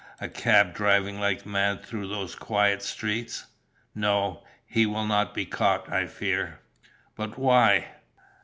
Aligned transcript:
A 0.19 0.27
cab 0.27 0.73
driving 0.73 1.19
like 1.19 1.45
mad 1.45 1.83
through 1.85 2.07
those 2.07 2.33
quiet 2.33 2.81
streets?" 2.81 3.45
"No. 3.93 4.43
He 4.65 4.87
will 4.87 5.05
not 5.05 5.35
be 5.35 5.45
caught, 5.45 5.93
I 5.93 6.07
fear." 6.07 6.57
"But 7.15 7.37
why?" 7.37 7.85